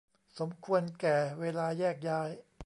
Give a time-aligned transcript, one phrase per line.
[0.39, 2.29] สมควรแก่เวลาแยกย้าย